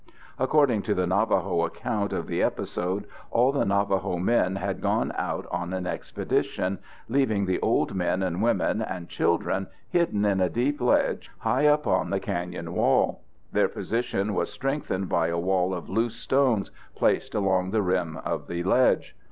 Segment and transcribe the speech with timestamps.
[0.39, 5.45] According to the Navajo account of the episode, all the Navajo men had gone out
[5.51, 10.81] on an expedition, leaving the old men, and women, and children hidden in a deep
[10.81, 13.21] ledge high up the canyon wall.
[13.51, 18.47] Their position was strengthened by a wall of loose stones placed along the rim of
[18.47, 19.15] the ledge.